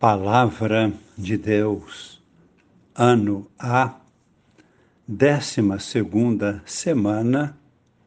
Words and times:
Palavra 0.00 0.90
de 1.14 1.36
Deus, 1.36 2.22
ano 2.94 3.46
A, 3.58 4.00
décima 5.06 5.78
segunda 5.78 6.62
semana 6.64 7.54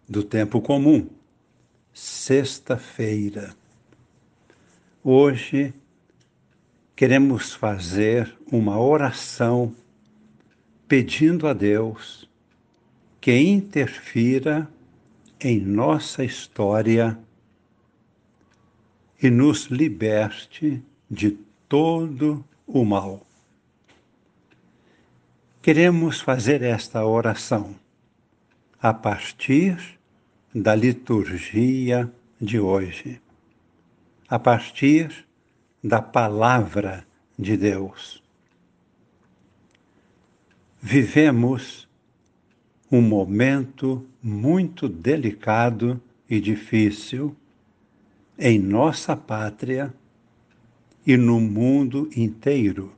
do 0.09 0.23
tempo 0.23 0.59
comum, 0.59 1.07
sexta-feira. 1.93 3.55
Hoje 5.03 5.71
queremos 6.95 7.53
fazer 7.53 8.35
uma 8.51 8.81
oração 8.81 9.75
pedindo 10.87 11.45
a 11.45 11.53
Deus 11.53 12.27
que 13.21 13.37
interfira 13.37 14.67
em 15.39 15.59
nossa 15.59 16.25
história 16.25 17.19
e 19.21 19.29
nos 19.29 19.65
liberte 19.65 20.81
de 21.07 21.37
todo 21.73 22.45
o 22.67 22.85
mal. 22.85 23.25
Queremos 25.59 26.21
fazer 26.21 26.61
esta 26.61 27.03
oração 27.03 27.75
a 28.79 28.93
partir 28.93 29.99
da 30.53 30.75
liturgia 30.75 32.13
de 32.39 32.59
hoje, 32.59 33.19
a 34.29 34.37
partir 34.37 35.25
da 35.83 35.99
palavra 35.99 37.07
de 37.39 37.57
Deus. 37.57 38.21
Vivemos 40.79 41.89
um 42.91 43.01
momento 43.01 44.05
muito 44.21 44.87
delicado 44.87 45.99
e 46.29 46.39
difícil 46.39 47.35
em 48.37 48.59
nossa 48.59 49.15
pátria 49.15 49.91
e 51.05 51.17
no 51.17 51.39
mundo 51.39 52.09
inteiro. 52.15 52.93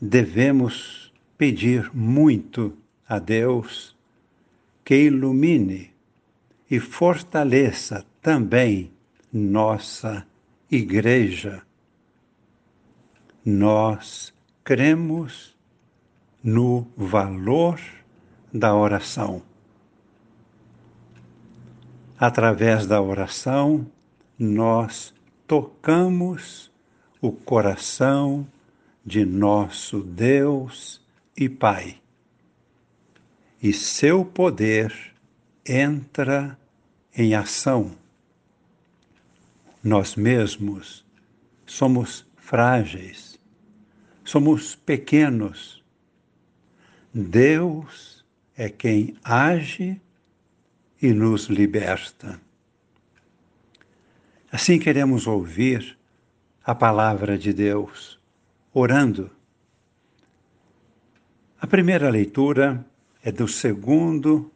Devemos 0.00 1.12
pedir 1.36 1.90
muito 1.94 2.76
a 3.08 3.18
Deus 3.18 3.96
que 4.84 4.94
ilumine 4.94 5.90
e 6.70 6.80
fortaleça 6.80 8.04
também 8.22 8.90
nossa 9.32 10.26
Igreja. 10.70 11.62
Nós 13.44 14.34
cremos 14.62 15.56
no 16.42 16.86
valor 16.96 17.80
da 18.52 18.74
oração. 18.74 19.42
Através 22.18 22.86
da 22.86 23.00
oração, 23.00 23.86
nós 24.38 25.14
tocamos 25.48 26.70
o 27.22 27.32
coração 27.32 28.46
de 29.04 29.24
nosso 29.24 30.00
Deus 30.02 31.00
e 31.34 31.48
Pai. 31.48 31.96
E 33.60 33.72
seu 33.72 34.26
poder 34.26 34.94
entra 35.66 36.56
em 37.16 37.34
ação. 37.34 37.96
Nós 39.82 40.14
mesmos 40.16 41.04
somos 41.66 42.26
frágeis, 42.36 43.40
somos 44.24 44.76
pequenos. 44.76 45.82
Deus 47.12 48.22
é 48.54 48.68
quem 48.68 49.16
age 49.24 49.98
e 51.00 51.12
nos 51.12 51.46
liberta. 51.46 52.38
Assim 54.50 54.78
queremos 54.78 55.26
ouvir 55.26 55.98
a 56.64 56.74
palavra 56.74 57.36
de 57.36 57.52
Deus, 57.52 58.18
orando. 58.72 59.30
A 61.60 61.66
primeira 61.66 62.08
leitura 62.08 62.82
é 63.22 63.30
do 63.30 63.46
segundo 63.46 64.50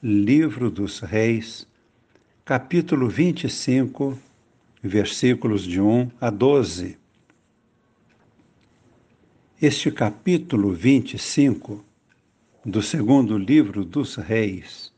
livro 0.00 0.70
dos 0.70 1.00
Reis, 1.00 1.66
capítulo 2.44 3.08
25, 3.08 4.16
versículos 4.80 5.64
de 5.64 5.80
1 5.80 6.12
a 6.20 6.30
12. 6.30 6.96
Este 9.60 9.90
capítulo 9.90 10.72
25 10.72 11.84
do 12.64 12.80
segundo 12.80 13.36
livro 13.36 13.84
dos 13.84 14.14
Reis 14.14 14.92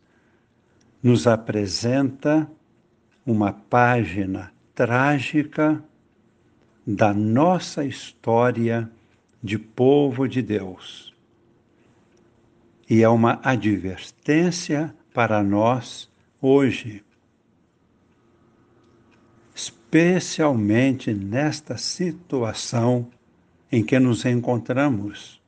nos 1.03 1.27
apresenta 1.27 2.47
uma 3.27 3.53
página 3.53 4.53
trágica 4.75 5.83
da 6.87 7.15
nossa 7.15 7.85
história 7.85 8.91
de 9.43 9.59
povo 9.59 10.29
de 10.29 10.43
Deus. 10.43 11.15
E 12.89 13.03
é 13.03 13.09
uma 13.09 13.41
advertência 13.43 14.95
para 15.13 15.43
nós 15.43 16.11
hoje, 16.41 17.03
especialmente 19.55 21.15
nesta 21.15 21.79
situação 21.79 23.09
em 23.73 23.83
que 23.83 23.99
nos 23.99 24.25
encontramos. 24.25 25.44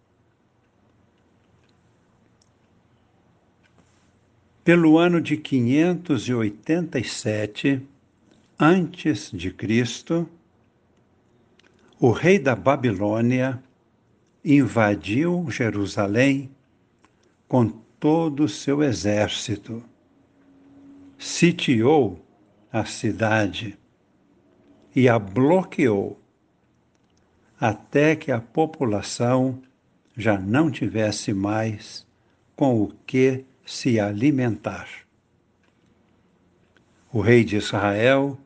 Pelo 4.66 4.98
ano 4.98 5.18
de 5.20 5.36
587 5.36 7.80
antes 8.58 9.30
de 9.32 9.52
Cristo, 9.52 10.28
o 12.00 12.10
rei 12.10 12.40
da 12.40 12.56
Babilônia 12.56 13.62
invadiu 14.44 15.48
Jerusalém 15.48 16.50
com 17.46 17.68
todo 18.00 18.42
o 18.42 18.48
seu 18.48 18.82
exército, 18.82 19.80
sitiou 21.16 22.20
a 22.72 22.84
cidade 22.84 23.78
e 24.96 25.08
a 25.08 25.16
bloqueou 25.16 26.20
até 27.60 28.16
que 28.16 28.32
a 28.32 28.40
população 28.40 29.62
já 30.16 30.36
não 30.36 30.72
tivesse 30.72 31.32
mais 31.32 32.04
com 32.56 32.82
o 32.82 32.92
que 33.06 33.44
se 33.66 33.98
alimentar. 33.98 34.88
O 37.12 37.20
rei 37.20 37.44
de 37.44 37.56
Israel 37.56 38.38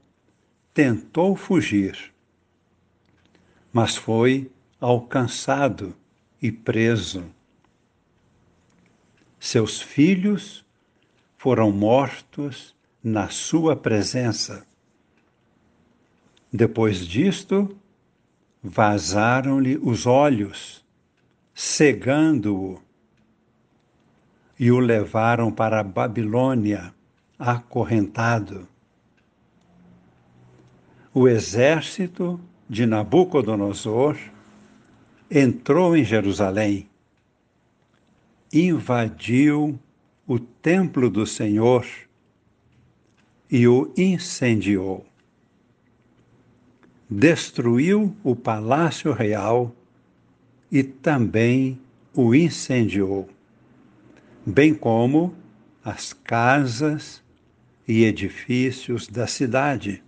tentou 0.72 1.36
fugir, 1.36 2.12
mas 3.72 3.97
foi 3.97 4.50
alcançado 4.80 5.94
e 6.41 6.50
preso. 6.50 7.30
Seus 9.38 9.80
filhos 9.80 10.64
foram 11.36 11.70
mortos 11.70 12.75
na 13.03 13.28
sua 13.28 13.76
presença. 13.76 14.66
Depois 16.53 17.06
disto, 17.06 17.76
vazaram-lhe 18.62 19.78
os 19.78 20.06
olhos, 20.06 20.84
cegando-o 21.54 22.82
e 24.60 24.71
o 24.71 24.78
levaram 24.78 25.50
para 25.50 25.81
a 25.81 25.82
Babilônia, 25.82 26.94
acorrentado. 27.38 28.69
O 31.15 31.26
exército 31.26 32.38
de 32.69 32.84
Nabucodonosor 32.84 34.19
entrou 35.31 35.97
em 35.97 36.04
Jerusalém, 36.04 36.91
invadiu 38.53 39.81
o 40.26 40.38
templo 40.38 41.09
do 41.09 41.27
Senhor 41.27 41.87
e 43.50 43.66
o 43.66 43.91
incendiou. 43.97 45.06
Destruiu 47.09 48.15
o 48.22 48.36
palácio 48.36 49.10
real 49.15 49.74
e 50.71 50.83
também 50.83 51.80
o 52.15 52.34
incendiou 52.34 53.27
bem 54.50 54.74
como 54.74 55.34
as 55.84 56.12
casas 56.12 57.22
e 57.86 58.04
edifícios 58.04 59.06
da 59.06 59.26
cidade. 59.26 60.02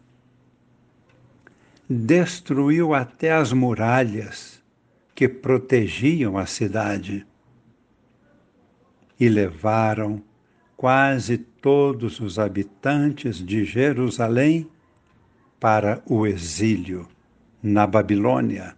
Destruiu 1.88 2.92
até 2.92 3.32
as 3.32 3.52
muralhas 3.52 4.62
que 5.14 5.28
protegiam 5.28 6.36
a 6.36 6.46
cidade 6.46 7.26
e 9.18 9.28
levaram 9.28 10.22
quase 10.76 11.38
todos 11.38 12.18
os 12.18 12.38
habitantes 12.38 13.36
de 13.36 13.64
Jerusalém 13.64 14.68
para 15.60 16.02
o 16.06 16.26
exílio 16.26 17.06
na 17.62 17.86
Babilônia, 17.86 18.76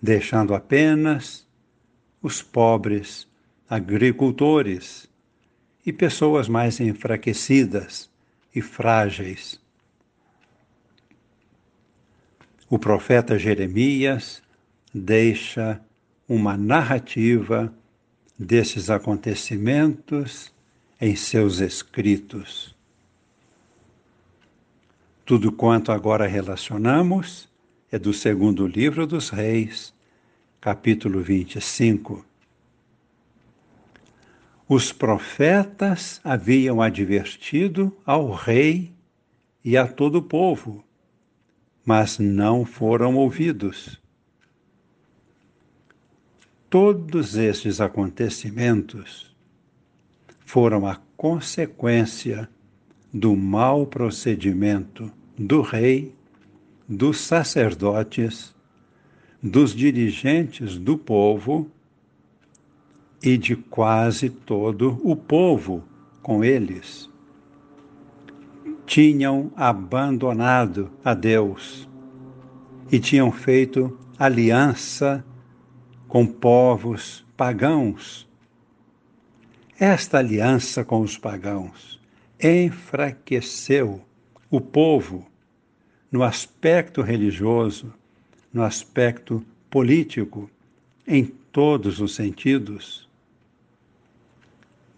deixando 0.00 0.54
apenas 0.54 1.44
os 2.22 2.40
pobres 2.40 3.26
agricultores 3.68 5.08
e 5.84 5.92
pessoas 5.92 6.48
mais 6.48 6.80
enfraquecidas 6.80 8.10
e 8.54 8.60
frágeis. 8.60 9.62
o 12.74 12.78
profeta 12.78 13.38
Jeremias 13.38 14.42
deixa 14.92 15.80
uma 16.28 16.56
narrativa 16.56 17.72
desses 18.36 18.90
acontecimentos 18.90 20.52
em 21.00 21.14
seus 21.14 21.60
escritos. 21.60 22.74
Tudo 25.24 25.52
quanto 25.52 25.92
agora 25.92 26.26
relacionamos 26.26 27.48
é 27.92 27.98
do 27.98 28.12
segundo 28.12 28.66
livro 28.66 29.06
dos 29.06 29.30
Reis, 29.30 29.94
capítulo 30.60 31.20
25. 31.20 32.26
Os 34.68 34.92
profetas 34.92 36.20
haviam 36.24 36.80
advertido 36.80 37.94
ao 38.04 38.32
rei 38.32 38.92
e 39.62 39.76
a 39.76 39.86
todo 39.86 40.16
o 40.16 40.22
povo, 40.22 40.82
mas 41.84 42.18
não 42.18 42.64
foram 42.64 43.14
ouvidos. 43.16 44.00
Todos 46.70 47.36
estes 47.36 47.78
acontecimentos 47.78 49.34
foram 50.46 50.86
a 50.86 50.96
consequência 51.14 52.48
do 53.12 53.36
mau 53.36 53.86
procedimento 53.86 55.12
do 55.38 55.60
rei, 55.60 56.14
dos 56.88 57.18
sacerdotes, 57.18 58.54
dos 59.42 59.74
dirigentes 59.74 60.78
do 60.78 60.96
povo 60.96 61.70
e 63.24 63.38
de 63.38 63.56
quase 63.56 64.28
todo 64.28 65.00
o 65.02 65.16
povo 65.16 65.82
com 66.22 66.44
eles. 66.44 67.08
Tinham 68.84 69.50
abandonado 69.56 70.90
a 71.02 71.14
Deus 71.14 71.88
e 72.92 73.00
tinham 73.00 73.32
feito 73.32 73.98
aliança 74.18 75.24
com 76.06 76.26
povos 76.26 77.24
pagãos. 77.34 78.28
Esta 79.80 80.18
aliança 80.18 80.84
com 80.84 81.00
os 81.00 81.16
pagãos 81.16 81.98
enfraqueceu 82.38 84.02
o 84.50 84.60
povo 84.60 85.26
no 86.12 86.22
aspecto 86.22 87.00
religioso, 87.00 87.92
no 88.52 88.62
aspecto 88.62 89.42
político, 89.70 90.48
em 91.06 91.24
todos 91.24 92.00
os 92.00 92.14
sentidos 92.14 93.03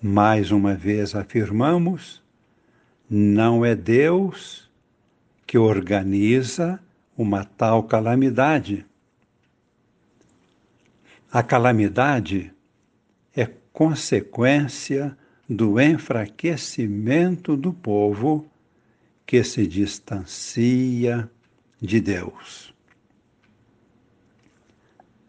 mais 0.00 0.50
uma 0.50 0.74
vez 0.74 1.14
afirmamos, 1.14 2.22
não 3.08 3.64
é 3.64 3.74
Deus 3.74 4.70
que 5.46 5.56
organiza 5.56 6.80
uma 7.16 7.44
tal 7.44 7.84
calamidade. 7.84 8.84
A 11.30 11.42
calamidade 11.42 12.52
é 13.34 13.46
consequência 13.72 15.16
do 15.48 15.80
enfraquecimento 15.80 17.56
do 17.56 17.72
povo 17.72 18.50
que 19.24 19.42
se 19.44 19.66
distancia 19.66 21.30
de 21.80 22.00
Deus. 22.00 22.74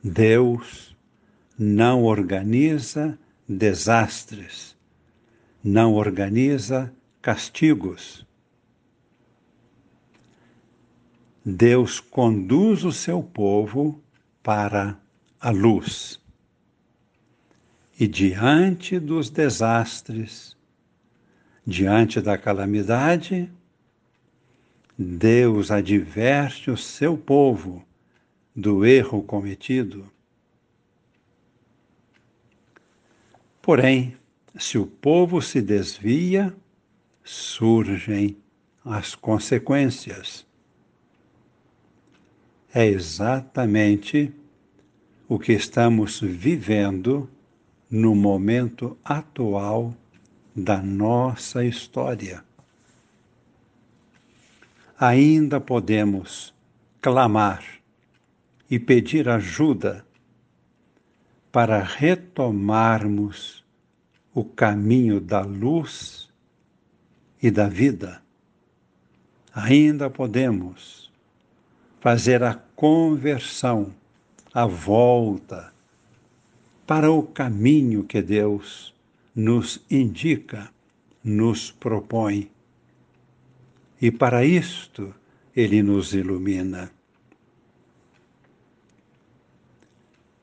Deus 0.03 0.95
não 1.57 2.03
organiza 2.03 3.17
desastres, 3.47 4.75
não 5.63 5.93
organiza 5.93 6.93
castigos. 7.21 8.25
Deus 11.45 11.99
conduz 11.99 12.83
o 12.83 12.91
seu 12.91 13.23
povo 13.23 14.03
para 14.43 14.99
a 15.39 15.49
luz. 15.49 16.21
E 17.97 18.05
diante 18.05 18.99
dos 18.99 19.29
desastres, 19.29 20.57
diante 21.65 22.19
da 22.19 22.37
calamidade, 22.37 23.49
Deus 24.97 25.71
adverte 25.71 26.69
o 26.69 26.75
seu 26.77 27.17
povo 27.17 27.85
do 28.53 28.85
erro 28.85 29.23
cometido 29.23 30.11
Porém, 33.67 34.15
se 34.57 34.77
o 34.77 34.87
povo 34.87 35.41
se 35.41 35.61
desvia, 35.61 36.55
surgem 37.21 38.37
as 38.85 39.13
consequências. 39.13 40.47
É 42.73 42.85
exatamente 42.85 44.33
o 45.27 45.37
que 45.37 45.51
estamos 45.51 46.21
vivendo 46.21 47.29
no 47.91 48.15
momento 48.15 48.97
atual 49.03 49.93
da 50.55 50.81
nossa 50.81 51.65
história. 51.65 52.45
Ainda 54.97 55.59
podemos 55.59 56.53
clamar 57.01 57.65
e 58.71 58.79
pedir 58.79 59.27
ajuda 59.27 60.06
para 61.57 61.81
retomarmos 61.81 63.65
o 64.31 64.43
caminho 64.43 65.19
da 65.19 65.41
luz 65.41 66.29
e 67.41 67.49
da 67.49 67.67
vida. 67.67 68.21
Ainda 69.51 70.07
podemos 70.07 71.11
fazer 71.99 72.43
a 72.43 72.53
conversão, 72.75 73.91
a 74.53 74.67
volta 74.67 75.73
para 76.85 77.11
o 77.11 77.23
caminho 77.23 78.03
que 78.03 78.21
Deus 78.21 78.93
nos 79.35 79.83
indica, 79.89 80.69
nos 81.23 81.71
propõe. 81.71 82.51
E 83.99 84.11
para 84.11 84.45
isto 84.45 85.11
ele 85.55 85.81
nos 85.81 86.13
ilumina. 86.13 86.91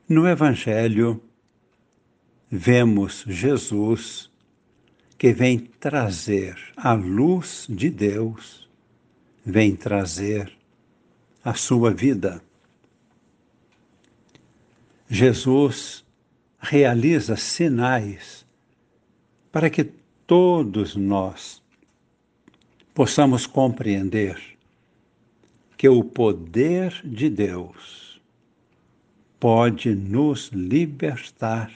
No 0.07 0.27
Evangelho, 0.27 1.19
vemos 2.51 3.25
Jesus 3.27 4.29
que 5.17 5.33
vem 5.33 5.57
trazer 5.57 6.55
a 6.77 6.93
luz 6.93 7.65
de 7.67 7.89
Deus, 7.89 8.69
vem 9.43 9.75
trazer 9.75 10.55
a 11.43 11.55
sua 11.55 11.89
vida. 11.89 12.39
Jesus 15.09 16.05
realiza 16.59 17.35
sinais 17.35 18.45
para 19.51 19.71
que 19.71 19.85
todos 20.27 20.95
nós 20.95 21.63
possamos 22.93 23.47
compreender 23.47 24.39
que 25.75 25.89
o 25.89 26.03
poder 26.03 27.01
de 27.03 27.27
Deus 27.27 28.04
pode 29.45 29.93
nos 29.93 30.47
libertar 30.47 31.71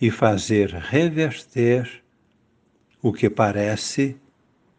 e 0.00 0.10
fazer 0.10 0.70
reverter 0.70 2.02
o 3.02 3.12
que 3.12 3.28
parece 3.28 4.16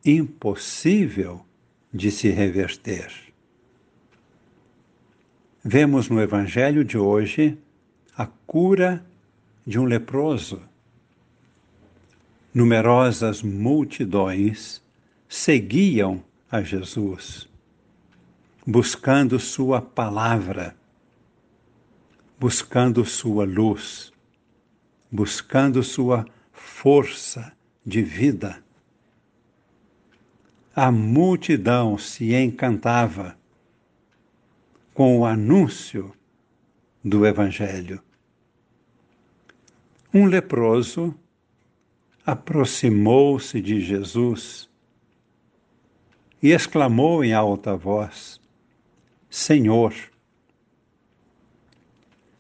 impossível 0.04 1.46
de 1.94 2.10
se 2.10 2.32
reverter. 2.32 3.14
Vemos 5.64 6.10
no 6.10 6.20
Evangelho 6.20 6.84
de 6.84 6.98
hoje 6.98 7.56
a 8.18 8.26
cura 8.26 9.06
de 9.64 9.78
um 9.78 9.86
leproso. 9.86 10.60
Numerosas 12.52 13.44
multidões 13.44 14.82
seguiam 15.30 16.24
a 16.50 16.64
Jesus, 16.64 17.48
buscando 18.66 19.40
Sua 19.40 19.80
palavra 19.80 20.76
buscando 22.40 23.06
sua 23.06 23.46
luz, 23.46 24.12
buscando 25.12 25.82
sua 25.84 26.26
força 26.52 27.56
de 27.86 28.02
vida. 28.02 28.64
A 30.76 30.92
multidão 30.92 31.98
se 31.98 32.34
encantava 32.36 33.38
com 34.94 35.20
o 35.20 35.26
anúncio 35.26 36.14
do 37.04 37.26
Evangelho. 37.26 38.02
Um 40.14 40.26
leproso 40.26 41.14
aproximou-se 42.26 43.62
de 43.62 43.80
Jesus 43.80 44.70
e 46.42 46.52
exclamou 46.52 47.24
em 47.24 47.34
alta 47.34 47.76
voz: 47.76 48.40
Senhor, 49.30 49.94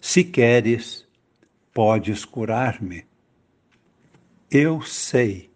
se 0.05 0.23
queres, 0.23 1.03
podes 1.73 2.23
curar-me. 2.23 3.07
Eu 4.51 4.83
sei, 4.83 5.51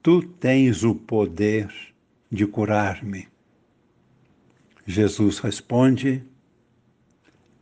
tu 0.00 0.22
tens 0.22 0.84
o 0.84 0.94
poder 0.94 1.68
de 2.30 2.46
curar-me. 2.46 3.28
Jesus 4.86 5.40
responde: 5.40 6.24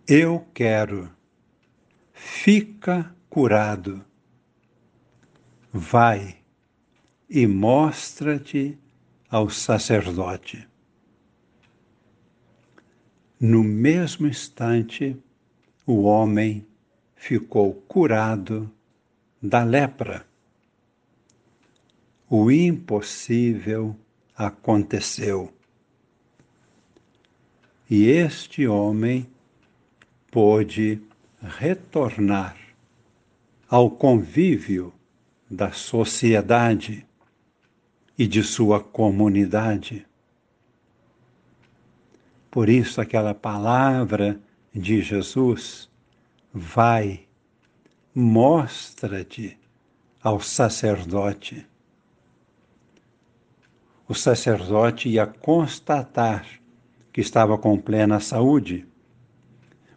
Eu 0.07 0.47
quero, 0.53 1.11
fica 2.13 3.17
curado. 3.31 4.05
Vai 5.73 6.41
e 7.29 7.47
mostra-te 7.47 8.79
ao 9.31 9.49
sacerdote. 9.49 10.69
No 13.41 13.65
mesmo 13.65 14.27
instante, 14.27 15.19
o 15.87 16.03
homem 16.03 16.67
ficou 17.15 17.73
curado 17.73 18.71
da 19.41 19.63
lepra. 19.63 20.27
O 22.29 22.51
impossível 22.51 23.97
aconteceu. 24.37 25.53
E 27.89 28.07
este 28.07 28.67
homem 28.67 29.31
pôde 30.31 31.01
retornar 31.41 32.57
ao 33.69 33.89
convívio 33.89 34.93
da 35.49 35.71
sociedade 35.71 37.07
e 38.19 38.27
de 38.27 38.43
sua 38.43 38.81
comunidade. 38.83 40.05
Por 42.51 42.69
isso, 42.69 43.01
aquela 43.01 43.35
palavra 43.35 44.41
de 44.77 45.01
Jesus, 45.01 45.91
vai, 46.53 47.27
mostra-te 48.15 49.59
ao 50.23 50.39
sacerdote. 50.39 51.67
O 54.07 54.15
sacerdote 54.15 55.09
ia 55.09 55.27
constatar 55.27 56.47
que 57.11 57.23
estava 57.23 57.57
com 57.57 57.79
plena 57.79 58.21
saúde, 58.21 58.87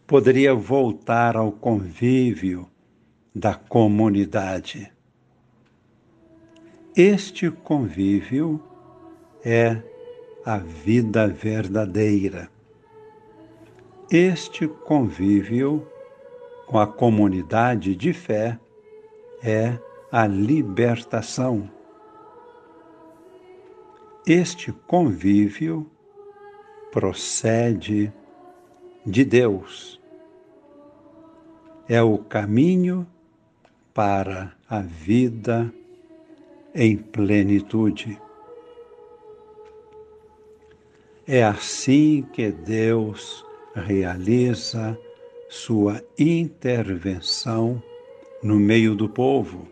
poderia 0.07 0.55
voltar 0.55 1.35
ao 1.35 1.51
convívio 1.51 2.65
da 3.35 3.55
comunidade. 3.55 4.89
Este 6.95 7.51
convívio 7.51 8.63
é 9.43 9.83
a 10.45 10.57
vida 10.57 11.27
verdadeira. 11.27 12.49
Este 14.11 14.67
convívio 14.67 15.87
com 16.65 16.79
a 16.79 16.87
comunidade 16.87 17.95
de 17.95 18.11
fé 18.11 18.59
é 19.43 19.77
a 20.11 20.25
libertação. 20.25 21.69
Este 24.25 24.71
convívio 24.71 25.85
procede 26.91 28.11
de 29.05 29.23
Deus. 29.23 30.01
É 31.87 32.01
o 32.01 32.17
caminho 32.17 33.05
para 33.93 34.55
a 34.67 34.79
vida 34.79 35.71
em 36.73 36.97
plenitude. 36.97 38.19
É 41.27 41.43
assim 41.43 42.27
que 42.33 42.51
Deus 42.51 43.47
realiza 43.79 44.97
sua 45.49 46.03
intervenção 46.17 47.81
no 48.43 48.59
meio 48.59 48.95
do 48.95 49.09
povo. 49.09 49.67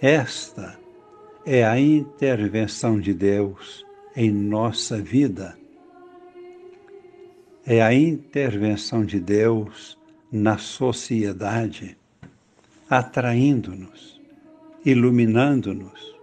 Esta 0.00 0.78
é 1.44 1.64
a 1.64 1.78
intervenção 1.78 2.98
de 2.98 3.12
Deus 3.12 3.84
em 4.16 4.30
nossa 4.32 5.00
vida. 5.00 5.58
É 7.66 7.82
a 7.82 7.92
intervenção 7.92 9.04
de 9.04 9.20
Deus 9.20 9.98
na 10.32 10.56
sociedade, 10.56 11.96
atraindo-nos, 12.88 14.20
iluminando-nos, 14.84 16.16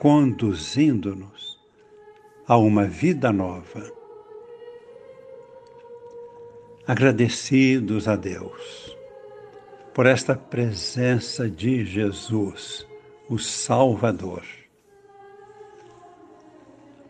conduzindo-nos 0.00 1.60
a 2.46 2.56
uma 2.56 2.86
vida 2.86 3.32
nova 3.32 4.01
agradecidos 6.86 8.08
a 8.08 8.16
Deus 8.16 8.96
por 9.94 10.06
esta 10.06 10.34
presença 10.34 11.48
de 11.48 11.84
Jesus, 11.84 12.86
o 13.28 13.38
Salvador, 13.38 14.42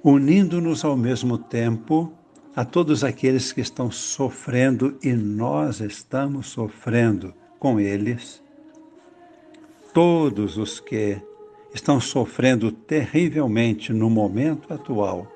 unindo-nos 0.02 0.84
ao 0.84 0.96
mesmo 0.96 1.38
tempo 1.38 2.12
a 2.54 2.64
todos 2.64 3.02
aqueles 3.02 3.52
que 3.52 3.60
estão 3.60 3.90
sofrendo 3.90 4.98
e 5.02 5.12
nós 5.12 5.80
estamos 5.80 6.48
sofrendo 6.48 7.32
com 7.58 7.80
eles, 7.80 8.42
todos 9.94 10.58
os 10.58 10.80
que 10.80 11.18
estão 11.72 11.98
sofrendo 11.98 12.70
terrivelmente 12.70 13.92
no 13.92 14.10
momento 14.10 14.74
atual. 14.74 15.26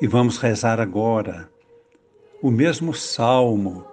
E 0.00 0.06
vamos 0.06 0.38
rezar 0.38 0.80
agora 0.80 1.52
o 2.44 2.50
mesmo 2.50 2.92
salmo 2.92 3.86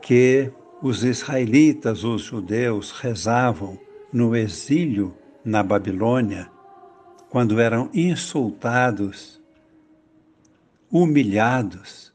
que 0.00 0.52
os 0.80 1.02
israelitas, 1.02 2.04
os 2.04 2.22
judeus, 2.22 2.92
rezavam 2.92 3.76
no 4.12 4.36
exílio 4.36 5.12
na 5.44 5.64
Babilônia, 5.64 6.48
quando 7.28 7.58
eram 7.60 7.90
insultados, 7.92 9.42
humilhados, 10.92 12.14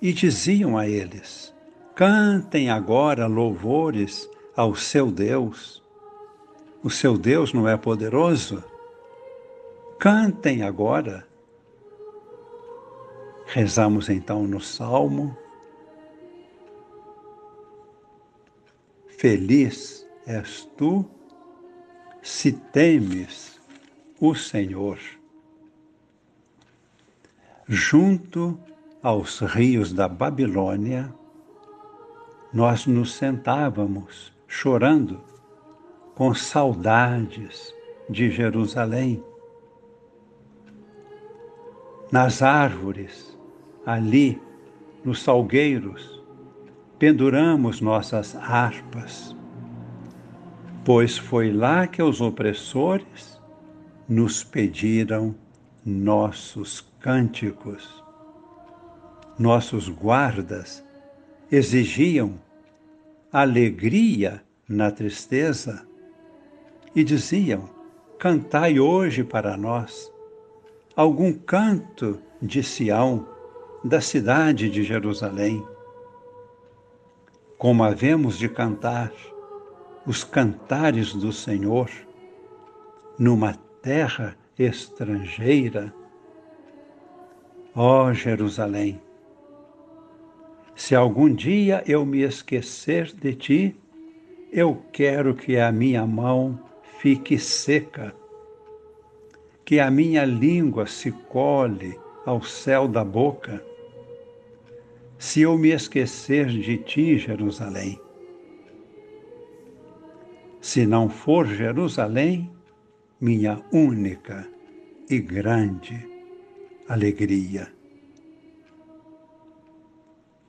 e 0.00 0.12
diziam 0.12 0.78
a 0.78 0.88
eles: 0.88 1.52
Cantem 1.96 2.70
agora 2.70 3.26
louvores 3.26 4.30
ao 4.56 4.76
seu 4.76 5.10
Deus. 5.10 5.82
O 6.84 6.88
seu 6.88 7.18
Deus 7.18 7.52
não 7.52 7.68
é 7.68 7.76
poderoso? 7.76 8.62
Cantem 9.98 10.62
agora 10.62 11.28
Rezamos 13.52 14.08
então 14.08 14.44
no 14.44 14.60
Salmo. 14.60 15.36
Feliz 19.08 20.06
és 20.24 20.70
tu 20.76 21.04
se 22.22 22.52
temes 22.52 23.60
o 24.20 24.36
Senhor. 24.36 25.00
Junto 27.66 28.56
aos 29.02 29.40
rios 29.40 29.92
da 29.92 30.06
Babilônia, 30.06 31.12
nós 32.52 32.86
nos 32.86 33.14
sentávamos 33.14 34.32
chorando, 34.46 35.20
com 36.14 36.32
saudades 36.32 37.74
de 38.08 38.30
Jerusalém. 38.30 39.24
Nas 42.12 42.42
árvores, 42.42 43.29
ali, 43.84 44.40
nos 45.04 45.22
salgueiros, 45.22 46.22
penduramos 46.98 47.80
nossas 47.80 48.36
harpas, 48.36 49.34
pois 50.84 51.16
foi 51.16 51.52
lá 51.52 51.86
que 51.86 52.02
os 52.02 52.20
opressores 52.20 53.40
nos 54.08 54.44
pediram 54.44 55.34
nossos 55.84 56.86
cânticos. 57.00 58.04
Nossos 59.38 59.88
guardas 59.88 60.84
exigiam 61.50 62.34
alegria 63.32 64.42
na 64.68 64.90
tristeza 64.90 65.86
e 66.94 67.02
diziam: 67.02 67.70
Cantai 68.18 68.78
hoje 68.78 69.24
para 69.24 69.56
nós 69.56 70.12
algum 70.94 71.32
canto 71.32 72.20
de 72.42 72.62
Sião 72.62 73.26
da 73.82 74.00
cidade 74.00 74.68
de 74.68 74.82
Jerusalém. 74.82 75.66
Como 77.56 77.82
havemos 77.82 78.38
de 78.38 78.48
cantar 78.48 79.12
os 80.06 80.24
cantares 80.24 81.14
do 81.14 81.32
Senhor 81.32 81.90
numa 83.18 83.54
terra 83.82 84.36
estrangeira. 84.58 85.92
Ó 87.74 88.12
Jerusalém, 88.12 89.00
se 90.74 90.94
algum 90.94 91.32
dia 91.32 91.82
eu 91.86 92.04
me 92.04 92.22
esquecer 92.22 93.12
de 93.14 93.34
ti, 93.34 93.76
eu 94.52 94.82
quero 94.92 95.34
que 95.34 95.58
a 95.58 95.70
minha 95.70 96.06
mão 96.06 96.58
fique 96.98 97.38
seca, 97.38 98.14
que 99.64 99.78
a 99.78 99.90
minha 99.90 100.24
língua 100.24 100.86
se 100.86 101.12
cole 101.12 101.98
ao 102.26 102.42
céu 102.42 102.88
da 102.88 103.04
boca 103.04 103.69
se 105.20 105.42
eu 105.42 105.58
me 105.58 105.68
esquecer 105.68 106.46
de 106.46 106.78
ti, 106.78 107.18
Jerusalém. 107.18 108.00
Se 110.62 110.86
não 110.86 111.10
for 111.10 111.46
Jerusalém, 111.46 112.50
minha 113.20 113.62
única 113.70 114.48
e 115.10 115.18
grande 115.18 116.08
alegria. 116.88 117.70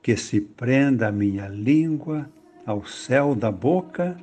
Que 0.02 0.16
se 0.16 0.40
prenda 0.40 1.08
a 1.08 1.12
minha 1.12 1.48
língua 1.48 2.26
ao 2.64 2.86
céu 2.86 3.34
da 3.34 3.52
boca, 3.52 4.16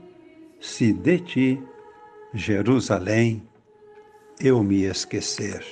se 0.60 0.92
de 0.92 1.20
ti, 1.20 1.64
Jerusalém, 2.34 3.44
eu 4.42 4.64
me 4.64 4.82
esquecer. 4.82 5.64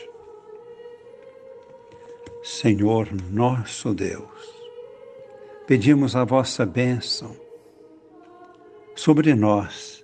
Senhor 2.43 3.09
nosso 3.31 3.91
Deus, 3.93 4.56
pedimos 5.67 6.15
a 6.15 6.23
vossa 6.23 6.65
bênção 6.65 7.35
sobre 8.95 9.35
nós, 9.35 10.03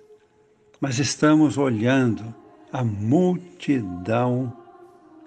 mas 0.78 0.98
estamos 0.98 1.56
olhando 1.56 2.34
a 2.70 2.84
multidão 2.84 4.54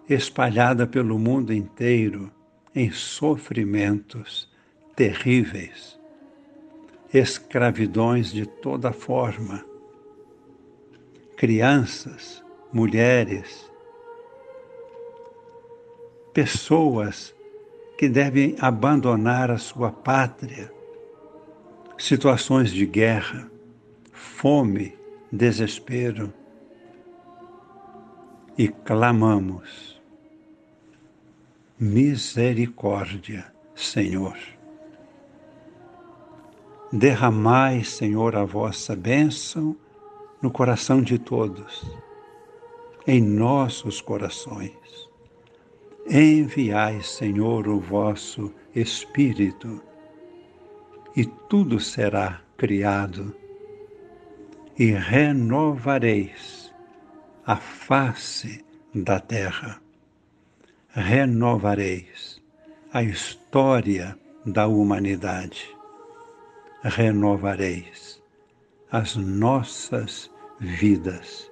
espalhada 0.07 0.85
pelo 0.85 1.17
mundo 1.17 1.51
inteiro 1.51 2.31
em 2.75 2.91
sofrimentos 2.91 4.47
terríveis, 4.95 5.99
escravidões 7.11 8.31
de 8.31 8.45
toda 8.45 8.93
forma, 8.93 9.65
crianças, 11.35 12.43
mulheres, 12.71 13.71
pessoas 16.31 17.33
que 17.97 18.07
devem 18.07 18.55
abandonar 18.59 19.49
a 19.49 19.57
sua 19.57 19.91
pátria, 19.91 20.71
situações 21.97 22.71
de 22.71 22.85
guerra, 22.85 23.49
fome, 24.11 24.95
desespero. 25.31 26.31
E 28.55 28.67
clamamos: 28.67 29.99
misericórdia, 31.79 33.51
Senhor. 33.75 34.37
Derramai, 36.91 37.83
Senhor, 37.83 38.35
a 38.35 38.45
vossa 38.45 38.95
bênção 38.95 39.75
no 40.41 40.49
coração 40.49 41.01
de 41.01 41.19
todos, 41.19 41.85
em 43.05 43.21
nossos 43.21 43.99
corações 44.01 45.06
Enviai, 46.09 47.03
Senhor, 47.03 47.67
o 47.67 47.81
vosso 47.81 48.53
Espírito, 48.73 49.83
e 51.13 51.25
tudo 51.49 51.81
será 51.81 52.39
criado, 52.55 53.35
e 54.79 54.91
renovareis 54.91 56.73
a 57.45 57.57
face 57.57 58.63
da 58.95 59.19
terra. 59.19 59.81
Renovareis 60.89 62.41
a 62.93 63.03
história 63.03 64.17
da 64.45 64.65
humanidade. 64.65 65.75
Renovareis 66.83 68.23
as 68.89 69.17
nossas 69.17 70.31
vidas 70.57 71.51